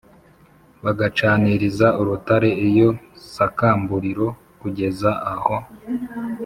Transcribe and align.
bagacaniriza 0.83 1.87
urutare 2.01 2.49
iyo 2.67 2.89
sakamburiro 3.33 4.27
kugeza 4.61 5.09
aho 5.33 5.55